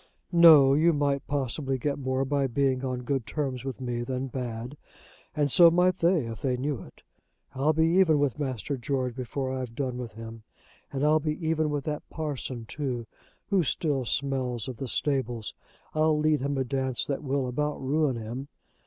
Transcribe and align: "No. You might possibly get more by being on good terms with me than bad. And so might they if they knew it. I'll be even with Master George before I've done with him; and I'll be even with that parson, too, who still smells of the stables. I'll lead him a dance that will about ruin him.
"No. 0.31 0.73
You 0.73 0.93
might 0.93 1.27
possibly 1.27 1.77
get 1.77 1.99
more 1.99 2.25
by 2.25 2.47
being 2.47 2.83
on 2.83 3.03
good 3.03 3.27
terms 3.27 3.63
with 3.63 3.79
me 3.79 4.01
than 4.01 4.29
bad. 4.29 4.75
And 5.35 5.51
so 5.51 5.69
might 5.69 5.97
they 5.99 6.25
if 6.25 6.41
they 6.41 6.57
knew 6.57 6.81
it. 6.81 7.03
I'll 7.53 7.71
be 7.73 7.85
even 7.85 8.17
with 8.17 8.39
Master 8.39 8.77
George 8.77 9.15
before 9.15 9.51
I've 9.51 9.75
done 9.75 9.99
with 9.99 10.13
him; 10.13 10.41
and 10.91 11.05
I'll 11.05 11.19
be 11.19 11.37
even 11.47 11.69
with 11.69 11.83
that 11.83 12.09
parson, 12.09 12.65
too, 12.65 13.05
who 13.51 13.61
still 13.61 14.03
smells 14.03 14.67
of 14.67 14.77
the 14.77 14.87
stables. 14.87 15.53
I'll 15.93 16.17
lead 16.17 16.41
him 16.41 16.57
a 16.57 16.63
dance 16.63 17.05
that 17.05 17.21
will 17.23 17.47
about 17.47 17.79
ruin 17.79 18.15
him. 18.15 18.47